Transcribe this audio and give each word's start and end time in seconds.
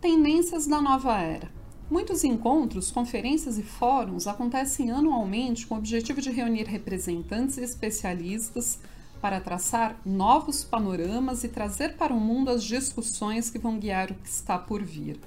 Tendências 0.00 0.64
da 0.64 0.80
nova 0.80 1.18
era. 1.18 1.50
Muitos 1.90 2.22
encontros, 2.22 2.88
conferências 2.88 3.58
e 3.58 3.64
fóruns 3.64 4.28
acontecem 4.28 4.92
anualmente 4.92 5.66
com 5.66 5.74
o 5.74 5.78
objetivo 5.78 6.20
de 6.20 6.30
reunir 6.30 6.68
representantes 6.68 7.56
e 7.56 7.64
especialistas 7.64 8.78
para 9.20 9.40
traçar 9.40 10.00
novos 10.06 10.62
panoramas 10.62 11.42
e 11.42 11.48
trazer 11.48 11.96
para 11.96 12.14
o 12.14 12.20
mundo 12.20 12.48
as 12.48 12.62
discussões 12.62 13.50
que 13.50 13.58
vão 13.58 13.76
guiar 13.76 14.12
o 14.12 14.14
que 14.14 14.28
está 14.28 14.56
por 14.56 14.84
vir. 14.84 15.18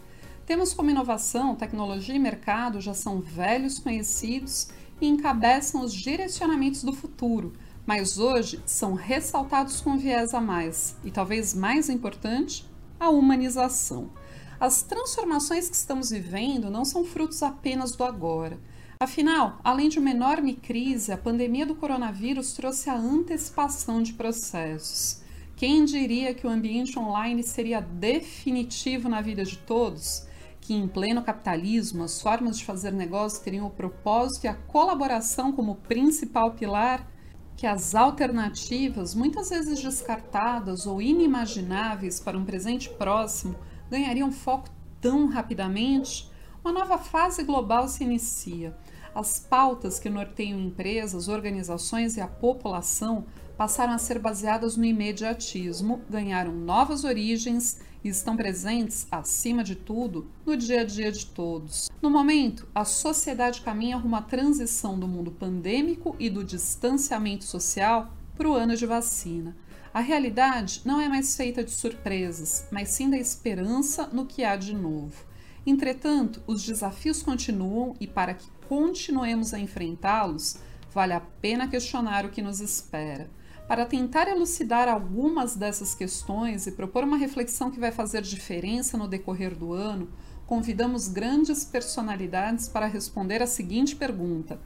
Temos 0.46 0.74
como 0.74 0.90
inovação, 0.90 1.54
tecnologia 1.54 2.16
e 2.16 2.20
mercado 2.20 2.80
já 2.80 2.94
são 2.94 3.20
velhos 3.20 3.78
conhecidos 3.78 4.70
e 5.02 5.06
encabeçam 5.06 5.82
os 5.82 5.94
direcionamentos 5.94 6.82
do 6.82 6.94
futuro, 6.94 7.52
mas 7.86 8.18
hoje 8.18 8.62
são 8.66 8.94
ressaltados 8.94 9.82
com 9.82 9.98
viés 9.98 10.34
a 10.34 10.40
mais 10.40 10.96
e, 11.04 11.12
talvez 11.12 11.54
mais 11.54 11.90
importante, 11.90 12.66
a 12.98 13.10
humanização. 13.10 14.21
As 14.62 14.84
transformações 14.84 15.68
que 15.68 15.76
estamos 15.76 16.12
vivendo 16.12 16.70
não 16.70 16.86
são 16.86 17.04
frutos 17.04 17.42
apenas 17.42 17.96
do 17.96 18.04
agora. 18.04 18.60
Afinal, 19.00 19.60
além 19.64 19.90
de 19.90 19.98
uma 19.98 20.12
enorme 20.12 20.54
crise, 20.54 21.12
a 21.12 21.18
pandemia 21.18 21.66
do 21.66 21.74
coronavírus 21.74 22.54
trouxe 22.54 22.88
a 22.88 22.96
antecipação 22.96 24.04
de 24.04 24.14
processos. 24.14 25.24
Quem 25.56 25.84
diria 25.84 26.36
que 26.36 26.46
o 26.46 26.50
ambiente 26.52 27.00
online 27.00 27.42
seria 27.42 27.82
definitivo 27.82 29.10
na 29.10 29.20
vida 29.20 29.44
de 29.44 29.58
todos? 29.58 30.28
Que 30.60 30.76
em 30.76 30.88
pleno 30.88 31.24
capitalismo 31.24 32.04
as 32.04 32.22
formas 32.22 32.60
de 32.60 32.64
fazer 32.64 32.92
negócio 32.92 33.44
teriam 33.44 33.66
o 33.66 33.72
propósito 33.72 34.44
e 34.44 34.48
a 34.48 34.54
colaboração 34.54 35.52
como 35.52 35.78
principal 35.78 36.52
pilar? 36.52 37.12
Que 37.58 37.66
as 37.66 37.96
alternativas, 37.96 39.16
muitas 39.16 39.50
vezes 39.50 39.82
descartadas 39.82 40.86
ou 40.86 41.02
inimagináveis 41.02 42.20
para 42.20 42.38
um 42.38 42.46
presente 42.46 42.92
próximo, 42.92 43.56
ganhariam 43.92 44.32
foco 44.32 44.70
tão 45.02 45.28
rapidamente? 45.28 46.32
Uma 46.64 46.72
nova 46.72 46.98
fase 46.98 47.44
global 47.44 47.90
se 47.90 48.06
inicia. 48.06 48.74
As 49.14 49.38
pautas 49.38 50.00
que 50.00 50.10
norteiam 50.10 50.58
empresas, 50.58 51.28
organizações 51.28 52.16
e 52.16 52.22
a 52.22 52.28
população 52.28 53.26
passaram 53.58 53.92
a 53.92 53.98
ser 53.98 54.18
baseadas 54.18 54.78
no 54.78 54.86
imediatismo, 54.86 56.02
ganharam 56.10 56.54
novas 56.54 57.04
origens 57.04 57.82
e 58.02 58.08
estão 58.08 58.38
presentes, 58.38 59.06
acima 59.12 59.62
de 59.62 59.76
tudo, 59.76 60.32
no 60.46 60.56
dia 60.56 60.82
a 60.82 60.84
dia 60.86 61.12
de 61.12 61.26
todos. 61.26 61.90
No 62.02 62.10
momento, 62.10 62.66
a 62.74 62.86
sociedade 62.86 63.62
caminha 63.62 63.98
rumo 63.98 64.16
à 64.16 64.22
transição 64.22 64.98
do 64.98 65.08
mundo 65.08 65.32
pandêmico 65.32 66.16
e 66.18 66.30
do 66.30 66.46
distanciamento 66.46 67.44
social 67.44 68.14
para 68.38 68.50
o 68.50 68.54
ano 68.54 68.78
de 68.78 68.86
vacina. 68.86 69.56
A 69.94 70.00
realidade 70.00 70.82
não 70.86 71.02
é 71.02 71.10
mais 71.10 71.36
feita 71.36 71.64
de 71.64 71.72
surpresas, 71.72 72.66
mas 72.72 72.90
sim 72.90 73.10
da 73.10 73.18
esperança 73.18 74.08
no 74.08 74.26
que 74.26 74.42
há 74.42 74.56
de 74.56 74.74
novo. 74.74 75.26
Entretanto, 75.66 76.42
os 76.48 76.64
desafios 76.64 77.22
continuam 77.22 77.94
e, 78.00 78.08
para 78.08 78.34
que 78.34 78.48
continuemos 78.70 79.54
a 79.54 79.60
enfrentá-los, 79.60 80.58
vale 80.94 81.12
a 81.12 81.20
pena 81.20 81.68
questionar 81.68 82.26
o 82.26 82.30
que 82.30 82.42
nos 82.42 82.62
espera. 82.62 83.30
Para 83.68 83.86
tentar 83.86 84.30
elucidar 84.30 84.88
algumas 84.88 85.58
dessas 85.58 85.94
questões 85.94 86.68
e 86.68 86.72
propor 86.72 87.04
uma 87.04 87.18
reflexão 87.18 87.70
que 87.70 87.80
vai 87.80 87.92
fazer 87.92 88.22
diferença 88.22 88.98
no 88.98 89.10
decorrer 89.10 89.56
do 89.56 89.74
ano, 89.74 90.10
convidamos 90.48 91.10
grandes 91.10 91.66
personalidades 91.66 92.70
para 92.70 92.88
responder 92.88 93.42
a 93.44 93.48
seguinte 93.48 93.96
pergunta: 93.96 94.58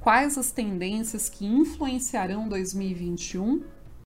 Quais 0.00 0.36
as 0.36 0.50
tendências 0.50 1.30
que 1.30 1.46
influenciarão 1.46 2.48
2021? 2.48 3.62